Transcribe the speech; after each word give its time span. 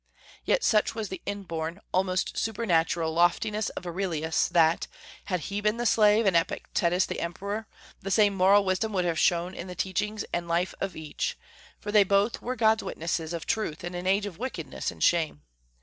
Yet 0.45 0.63
such 0.63 0.95
was 0.95 1.09
the 1.09 1.21
inborn, 1.27 1.79
almost 1.91 2.35
supernatural, 2.35 3.13
loftiness 3.13 3.69
of 3.69 3.85
Aurelius, 3.85 4.47
that, 4.47 4.87
had 5.25 5.41
he 5.41 5.61
been 5.61 5.77
the 5.77 5.85
slave 5.85 6.25
and 6.25 6.35
Epictetus 6.35 7.05
the 7.05 7.19
emperor, 7.19 7.67
the 8.01 8.09
same 8.09 8.33
moral 8.33 8.65
wisdom 8.65 8.93
would 8.93 9.05
have 9.05 9.19
shone 9.19 9.53
in 9.53 9.67
the 9.67 9.75
teachings 9.75 10.25
and 10.33 10.47
life 10.47 10.73
of 10.81 10.95
each; 10.95 11.37
for 11.79 11.91
they 11.91 12.03
both 12.03 12.41
were 12.41 12.55
God's 12.55 12.81
witnesses 12.81 13.31
of 13.31 13.45
truth 13.45 13.83
in 13.83 13.93
an 13.93 14.07
age 14.07 14.25
of 14.25 14.39
wickedness 14.39 14.89
and 14.89 15.03
shame. 15.03 15.43